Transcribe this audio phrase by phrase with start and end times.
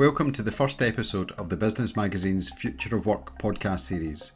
[0.00, 4.32] Welcome to the first episode of the Business Magazine's Future of Work podcast series.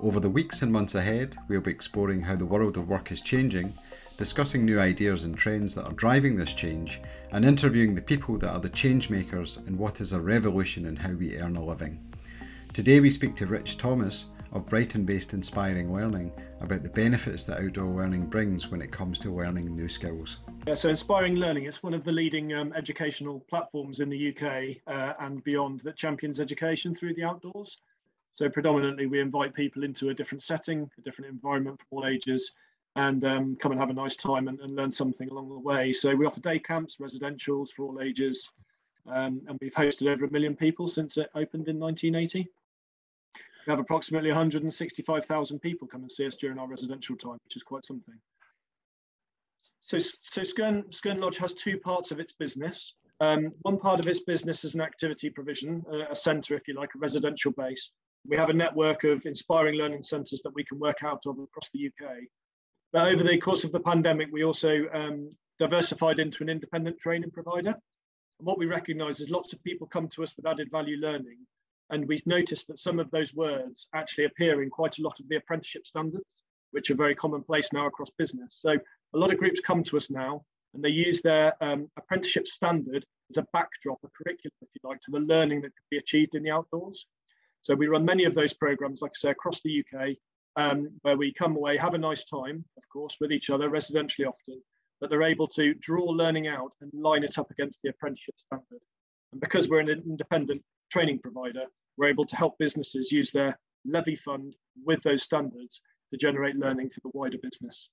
[0.00, 3.20] Over the weeks and months ahead, we'll be exploring how the world of work is
[3.20, 3.76] changing,
[4.16, 7.00] discussing new ideas and trends that are driving this change,
[7.32, 10.94] and interviewing the people that are the change makers in what is a revolution in
[10.94, 11.98] how we earn a living.
[12.72, 17.60] Today, we speak to Rich Thomas of Brighton based Inspiring Learning about the benefits that
[17.62, 20.38] outdoor learning brings when it comes to learning new skills.
[20.66, 24.76] Yeah, so Inspiring Learning, it's one of the leading um, educational platforms in the UK
[24.86, 27.78] uh, and beyond that champions education through the outdoors.
[28.32, 32.52] So predominantly we invite people into a different setting, a different environment for all ages,
[32.96, 35.92] and um, come and have a nice time and, and, learn something along the way.
[35.92, 38.50] So we offer day camps, residentials for all ages,
[39.06, 42.48] um, and we've hosted over a million people since it opened in 1980
[43.68, 47.62] we have approximately 165,000 people come and see us during our residential time, which is
[47.62, 48.14] quite something.
[49.80, 52.94] So, so Skern, Skern Lodge has two parts of its business.
[53.20, 56.74] Um, one part of its business is an activity provision, uh, a centre, if you
[56.74, 57.90] like, a residential base.
[58.26, 61.68] We have a network of inspiring learning centres that we can work out of across
[61.70, 62.10] the UK.
[62.94, 67.32] But over the course of the pandemic, we also um, diversified into an independent training
[67.32, 67.74] provider.
[68.38, 71.36] And what we recognise is lots of people come to us with added value learning,
[71.90, 75.28] and we've noticed that some of those words actually appear in quite a lot of
[75.28, 78.58] the apprenticeship standards, which are very commonplace now across business.
[78.60, 78.72] So
[79.14, 80.44] a lot of groups come to us now
[80.74, 85.00] and they use their um, apprenticeship standard as a backdrop, a curriculum, if you like,
[85.00, 87.06] to the learning that could be achieved in the outdoors.
[87.62, 90.10] So we run many of those programs, like I say, across the UK,
[90.56, 94.26] um, where we come away, have a nice time, of course, with each other, residentially
[94.26, 94.62] often,
[95.00, 98.80] but they're able to draw learning out and line it up against the apprenticeship standard.
[99.32, 101.64] And because we're an independent training provider,
[101.98, 106.88] we're able to help businesses use their levy fund with those standards to generate learning
[106.90, 107.90] for the wider business.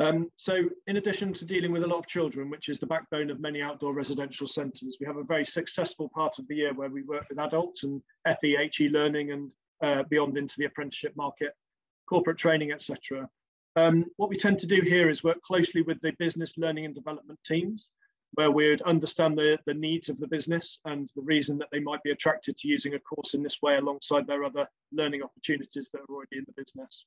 [0.00, 3.30] Um, so in addition to dealing with a lot of children, which is the backbone
[3.30, 6.90] of many outdoor residential centres, we have a very successful part of the year where
[6.90, 9.52] we work with adults and FEHE learning and
[9.82, 11.52] uh, beyond into the apprenticeship market,
[12.08, 13.28] corporate training, etc.
[13.76, 16.94] Um, what we tend to do here is work closely with the business learning and
[16.94, 17.90] development teams
[18.34, 22.02] where we'd understand the, the needs of the business and the reason that they might
[22.02, 26.00] be attracted to using a course in this way alongside their other learning opportunities that
[26.00, 27.06] are already in the business.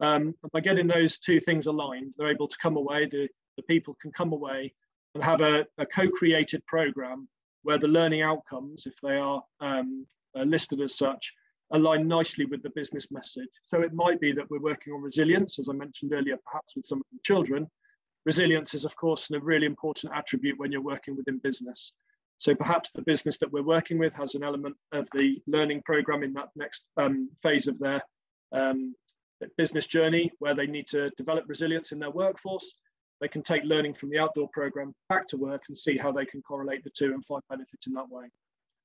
[0.00, 3.96] Um, by getting those two things aligned, they're able to come away, the, the people
[4.00, 4.72] can come away
[5.14, 7.28] and have a, a co-created program
[7.62, 10.06] where the learning outcomes, if they are um,
[10.36, 11.32] uh, listed as such,
[11.72, 13.48] align nicely with the business message.
[13.64, 16.86] So it might be that we're working on resilience, as I mentioned earlier, perhaps with
[16.86, 17.70] some of the children,
[18.24, 21.92] Resilience is, of course, a really important attribute when you're working within business.
[22.38, 26.22] So perhaps the business that we're working with has an element of the learning program
[26.22, 28.02] in that next um, phase of their
[28.52, 28.94] um,
[29.56, 32.74] business journey where they need to develop resilience in their workforce.
[33.20, 36.24] They can take learning from the outdoor program back to work and see how they
[36.24, 38.24] can correlate the two and find benefits in that way.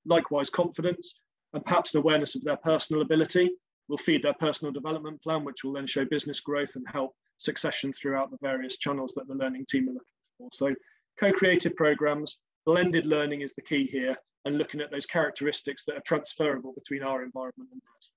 [0.05, 1.15] Likewise, confidence
[1.53, 3.51] and perhaps an awareness of their personal ability
[3.87, 7.93] will feed their personal development plan, which will then show business growth and help succession
[7.93, 10.49] throughout the various channels that the learning team are looking for.
[10.51, 10.75] So
[11.19, 16.01] co-creative programs, blended learning is the key here and looking at those characteristics that are
[16.01, 18.11] transferable between our environment and theirs.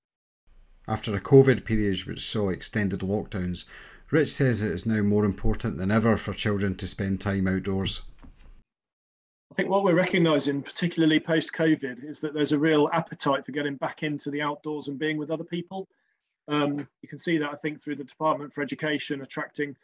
[0.88, 3.64] After a COVID period which saw extended lockdowns,
[4.10, 8.02] Rich says it is now more important than ever for children to spend time outdoors.
[9.52, 13.52] I think what we're recognising, particularly post COVID, is that there's a real appetite for
[13.52, 15.88] getting back into the outdoors and being with other people.
[16.49, 19.77] Um, you can see that I think through the Department for Education attracting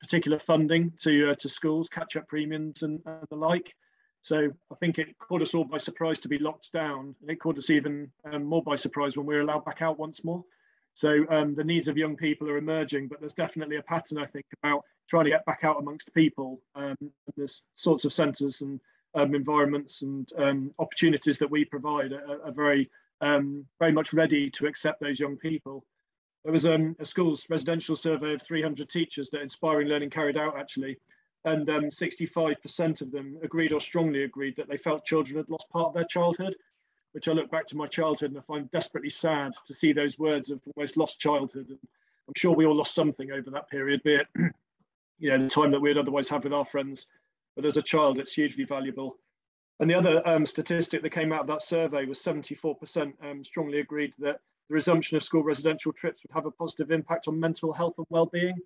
[0.00, 3.00] particular funding to uh, to schools, catch-up premiums and,
[3.30, 3.74] the like.
[4.22, 7.14] So I think it caught us all by surprise to be locked down.
[7.26, 10.22] It caught us even um, more by surprise when we were allowed back out once
[10.24, 10.44] more.
[10.92, 14.26] So um, the needs of young people are emerging, but there's definitely a pattern I
[14.26, 16.60] think about trying to get back out amongst people.
[16.74, 16.96] Um,
[17.36, 18.78] there's sorts of centres and
[19.14, 24.50] um, environments and um, opportunities that we provide are, are very um, very much ready
[24.50, 25.84] to accept those young people.
[26.44, 30.58] There was um, a school's residential survey of 300 teachers that Inspiring Learning carried out
[30.58, 30.98] actually,
[31.44, 35.68] and 65% um, of them agreed or strongly agreed that they felt children had lost
[35.70, 36.54] part of their childhood,
[37.12, 40.18] which I look back to my childhood and I find desperately sad to see those
[40.18, 41.66] words of almost lost childhood.
[41.68, 41.78] And
[42.28, 44.26] I'm sure we all lost something over that period, be it
[45.20, 47.06] you know the time that we'd otherwise have with our friends.
[47.54, 49.16] But as a child, it's hugely valuable.
[49.80, 53.80] And the other um, statistic that came out of that survey was 74% um, strongly
[53.80, 57.72] agreed that the resumption of school residential trips would have a positive impact on mental
[57.72, 58.58] health and well-being.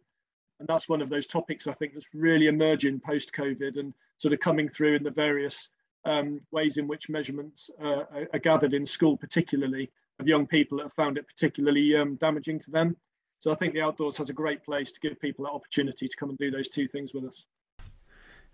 [0.58, 4.40] And that's one of those topics I think that's really emerging post-COVID and sort of
[4.40, 5.68] coming through in the various
[6.04, 8.02] um, ways in which measurements uh,
[8.32, 12.58] are gathered in school, particularly of young people that have found it particularly um, damaging
[12.58, 12.96] to them.
[13.38, 16.16] So I think the outdoors has a great place to give people that opportunity to
[16.16, 17.46] come and do those two things with us.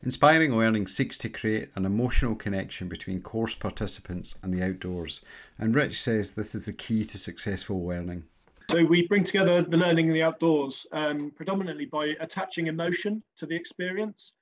[0.03, 5.23] Inspiring Learning seeks to create an emotional connection between course participants and the outdoors,
[5.59, 8.25] and Rich says this is the key to successful learning.
[8.71, 13.45] So we bring together the learning in the outdoors um, predominantly by attaching emotion to
[13.45, 14.33] the experience.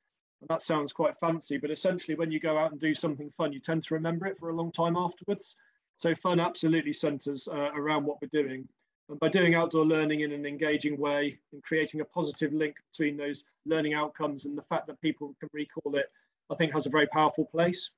[0.40, 3.52] And that sounds quite fancy, but essentially when you go out and do something fun,
[3.52, 5.56] you tend to remember it for a long time afterwards.
[5.96, 8.69] So fun absolutely centers uh, around what we're doing.
[9.08, 13.16] And by doing outdoor learning in an engaging way and creating a positive link between
[13.16, 16.10] those learning outcomes and the fact that people can recall it,
[16.50, 17.90] I think has a very powerful place.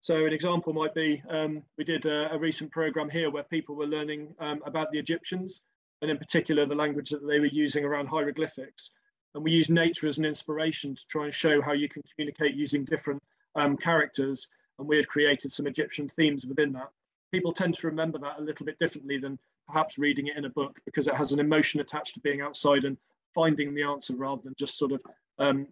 [0.00, 3.74] So an example might be, um, we did a, a, recent program here where people
[3.74, 5.60] were learning um, about the Egyptians
[6.02, 8.92] and in particular the language that they were using around hieroglyphics.
[9.34, 12.54] And we use nature as an inspiration to try and show how you can communicate
[12.54, 13.22] using different
[13.56, 14.46] um, characters.
[14.78, 16.90] And we had created some Egyptian themes within that.
[17.32, 19.38] People tend to remember that a little bit differently than
[19.68, 22.84] perhaps reading it in a book because it has an emotion attached to being outside
[22.84, 22.96] and
[23.34, 25.00] finding the answer rather than just sort of
[25.38, 25.66] um,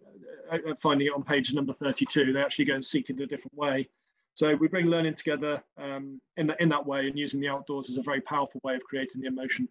[0.51, 2.31] uh, uh, finding it on page number 32.
[2.31, 3.89] They actually go and seek it in a different way.
[4.35, 7.89] So we bring learning together um, in, the, in that way and using the outdoors
[7.89, 9.67] is a very powerful way of creating the emotion.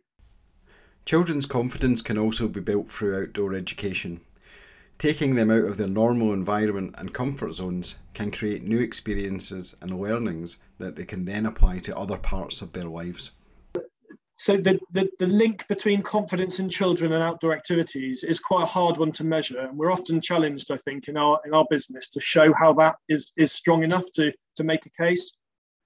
[1.05, 4.21] Children's confidence can also be built through outdoor education.
[4.99, 10.01] Taking them out of their normal environment and comfort zones can create new experiences and
[10.01, 13.33] learnings that they can then apply to other parts of their lives
[14.39, 18.67] so the, the, the link between confidence in children and outdoor activities is quite a
[18.67, 19.61] hard one to measure.
[19.61, 22.97] And we're often challenged i think in our in our business to show how that
[23.09, 25.33] is is strong enough to to make a case.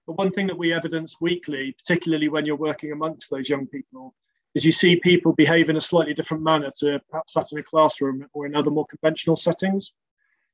[0.07, 4.15] But one thing that we evidence weekly particularly when you're working amongst those young people
[4.57, 7.63] is you see people behave in a slightly different manner to perhaps sat in a
[7.63, 9.93] classroom or in other more conventional settings.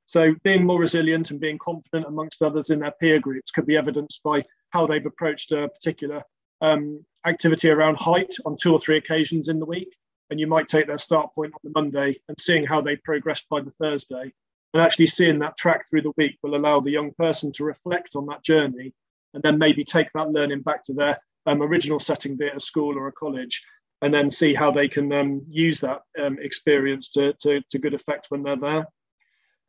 [0.04, 3.78] So being more resilient and being confident amongst others in their peer groups could be
[3.78, 6.22] evidenced by how they've approached a particular
[6.60, 9.94] um, activity around height on two or three occasions in the week.
[10.30, 13.48] And you might take their start point on the Monday and seeing how they progressed
[13.48, 14.32] by the Thursday.
[14.74, 18.16] And actually seeing that track through the week will allow the young person to reflect
[18.16, 18.92] on that journey
[19.34, 22.60] and then maybe take that learning back to their um, original setting, be it a
[22.60, 23.62] school or a college,
[24.02, 27.94] and then see how they can um, use that um, experience to, to, to, good
[27.94, 28.86] effect when they're there.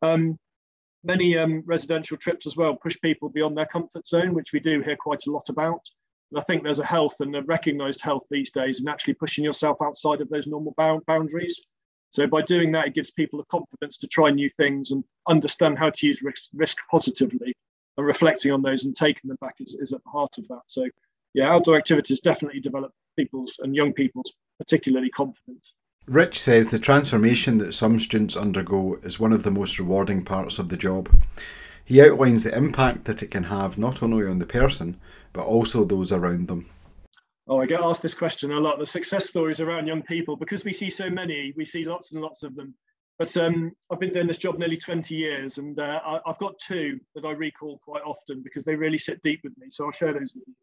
[0.01, 0.40] Um,
[1.04, 4.81] many um, residential trips as well push people beyond their comfort zone, which we do
[4.81, 5.81] hear quite a lot about.
[6.36, 9.78] I think there's a health and a recognized health these days and actually pushing yourself
[9.82, 11.62] outside of those normal boundaries.
[12.10, 15.78] So by doing that, it gives people the confidence to try new things and understand
[15.78, 17.54] how to use risk, risk positively
[17.98, 20.62] and reflecting on those and taking them back is, is at the heart of that.
[20.68, 20.88] So
[21.34, 25.76] yeah, outdoor activities definitely develop people's and young people's particularly confidence.
[26.08, 30.58] Rich says the transformation that some students undergo is one of the most rewarding parts
[30.58, 31.10] of the job.
[31.84, 35.00] He outlines the impact that it can have not only on the person,
[35.34, 36.70] but also those around them.
[37.48, 38.78] Oh, I get asked this question a lot.
[38.78, 42.22] The success stories around young people, because we see so many, we see lots and
[42.22, 42.74] lots of them.
[43.20, 46.60] But um, I've been doing this job nearly 20 years, and uh, I, have got
[46.60, 49.68] two that I recall quite often because they really sit deep with me.
[49.72, 50.54] So I'll share those with you.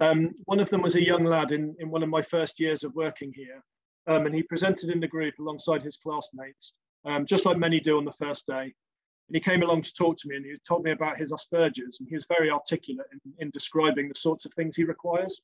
[0.00, 2.82] Um, one of them was a young lad in, in one of my first years
[2.82, 3.62] of working here,
[4.08, 6.74] um, and he presented in the group alongside his classmates,
[7.04, 8.74] um, just like many do on the first day.
[9.28, 12.00] And he came along to talk to me and he told me about his Asperger's
[12.00, 15.40] and he was very articulate in, in describing the sorts of things he requires.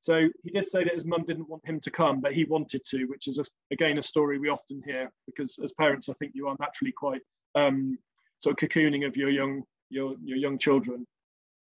[0.00, 2.84] So he did say that his mum didn't want him to come, but he wanted
[2.86, 6.32] to, which is a, again a story we often hear because as parents, I think
[6.34, 7.22] you are naturally quite
[7.54, 7.98] um,
[8.38, 11.06] sort of cocooning of your young your your young children.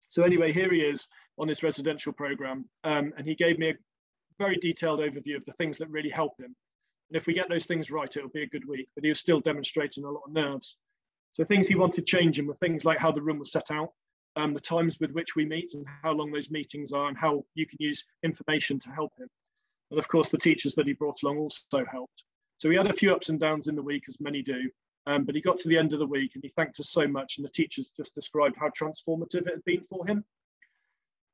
[0.10, 1.08] So anyway, here he is
[1.38, 3.76] on his residential program, um, and he gave me a
[4.40, 6.56] very detailed overview of the things that really help him.
[7.10, 8.90] And if we get those things right, it'll be a good week.
[8.96, 10.78] But he was still demonstrating a lot of nerves.
[11.34, 13.92] So things he wanted changing were things like how the room was set out,
[14.36, 17.44] um, the times with which we meet and how long those meetings are and how
[17.56, 19.28] you can use information to help him.
[19.92, 22.24] And of course, the teachers that he brought along also helped.
[22.58, 24.70] So we had a few ups and downs in the week, as many do.
[25.06, 27.08] Um, but he got to the end of the week and he thanked us so
[27.08, 27.38] much.
[27.38, 30.26] And the teachers just described how transformative it had been for him.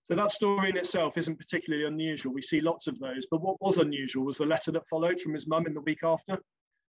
[0.03, 2.33] So that story in itself isn't particularly unusual.
[2.33, 3.25] We see lots of those.
[3.31, 6.03] But what was unusual was the letter that followed from his mum in the week
[6.03, 6.37] after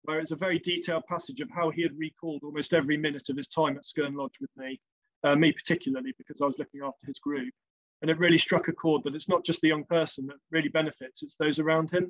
[0.02, 3.36] where it's a very detailed passage of how he had recalled almost every minute of
[3.36, 4.80] his time at Skern Lodge with me,
[5.24, 7.52] uh, me particularly, because I was looking after his group.
[8.00, 10.68] And it really struck a chord that it's not just the young person that really
[10.68, 12.08] benefits, it's those around him.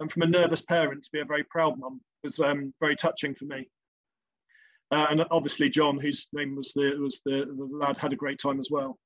[0.00, 3.34] And from a nervous parent to be a very proud mum was um, very touching
[3.34, 3.68] for me.
[4.90, 8.38] Uh, and obviously John, whose name was the was the, the lad, had a great
[8.38, 8.98] time as well.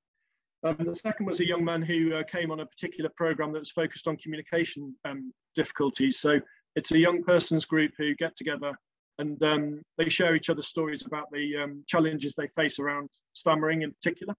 [0.64, 3.58] Um, the second was a young man who uh, came on a particular program that
[3.58, 6.20] was focused on communication um, difficulties.
[6.20, 6.40] So
[6.76, 8.74] it's a young person's group who get together
[9.18, 13.82] and um, they share each other's stories about the um, challenges they face around stammering
[13.82, 14.34] in particular.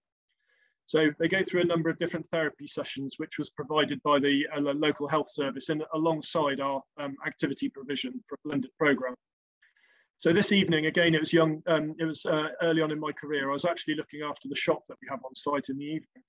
[0.86, 4.46] So they go through a number of different therapy sessions, which was provided by the
[4.54, 9.14] uh, local health service and alongside our um, activity provision for a blended program.
[10.18, 11.62] So this evening, again, it was young.
[11.66, 13.50] Um, it was uh, early on in my career.
[13.50, 16.22] I was actually looking after the shop that we have on site in the evening.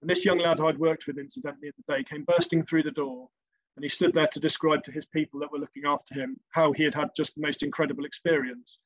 [0.00, 2.90] And this young lad I'd worked with, incidentally, in the day, came bursting through the
[2.90, 3.28] door,
[3.76, 6.72] and he stood there to describe to his people that were looking after him how
[6.72, 8.78] he had had just the most incredible experience.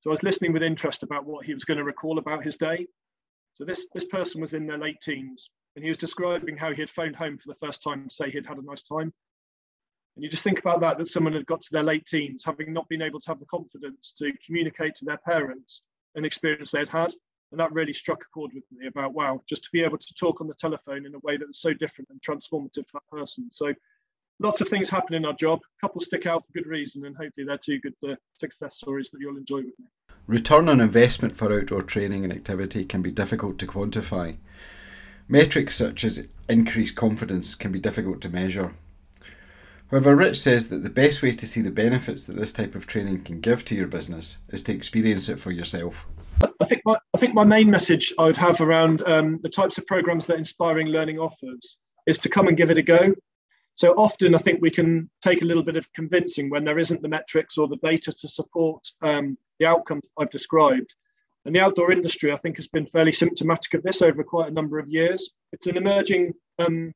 [0.00, 2.56] So I was listening with interest about what he was going to recall about his
[2.56, 2.86] day.
[3.54, 6.80] So this this person was in their late teens, and he was describing how he
[6.80, 9.12] had phoned home for the first time to say he'd had a nice time.
[10.16, 12.72] And you just think about that, that someone had got to their late teens, having
[12.72, 15.84] not been able to have the confidence to communicate to their parents
[16.14, 17.14] an experience they'd had.
[17.50, 20.14] And that really struck a chord with me about, wow, just to be able to
[20.14, 23.16] talk on the telephone in a way that was so different and transformative for that
[23.16, 23.50] person.
[23.52, 23.74] So
[24.42, 25.60] lots of things happen in our job.
[25.62, 29.10] A couple stick out for good reason, and hopefully they're two good uh, success stories
[29.10, 29.86] that you'll enjoy with me.
[30.26, 34.36] Return on investment for outdoor training and activity can be difficult to quantify.
[35.28, 38.74] Metrics such as increased confidence can be difficult to measure.
[39.90, 42.86] However, Rich says that the best way to see the benefits that this type of
[42.86, 46.06] training can give to your business is to experience it for yourself.
[46.60, 49.76] I think my, I think my main message I would have around um, the types
[49.78, 53.14] of programs that Inspiring Learning offers is to come and give it a go.
[53.74, 57.02] So often, I think we can take a little bit of convincing when there isn't
[57.02, 60.94] the metrics or the data to support um, the outcomes I've described.
[61.44, 64.54] And the outdoor industry, I think, has been fairly symptomatic of this over quite a
[64.54, 65.30] number of years.
[65.52, 66.92] It's an emerging um,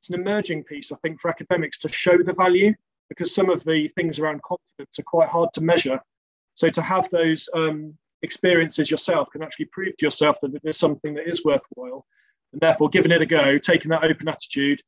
[0.00, 2.74] it's an emerging piece, I think, for academics to show the value
[3.08, 5.98] because some of the things around confidence are quite hard to measure.
[6.54, 10.78] So to have those um, experiences yourself can actually prove to yourself that it is
[10.78, 12.04] something that is worthwhile.
[12.52, 14.82] And therefore, giving it a go, taking that open attitude,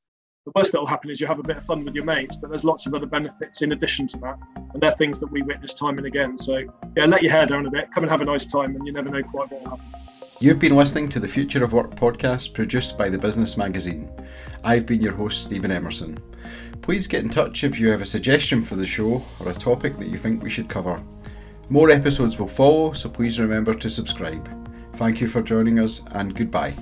[0.47, 2.37] the worst that will happen is you have a bit of fun with your mates,
[2.37, 4.39] but there's lots of other benefits in addition to that.
[4.73, 6.39] And they're things that we witness time and again.
[6.39, 6.63] So,
[6.97, 8.93] yeah, let your hair down a bit, come and have a nice time, and you
[8.93, 9.85] never know quite what will happen.
[10.39, 14.09] You've been listening to the Future of Work podcast produced by the Business Magazine.
[14.63, 16.17] I've been your host, Stephen Emerson.
[16.81, 19.97] Please get in touch if you have a suggestion for the show or a topic
[19.97, 21.03] that you think we should cover.
[21.71, 24.49] More episodes will follow, so please remember to subscribe.
[24.95, 26.75] Thank you for joining us and goodbye.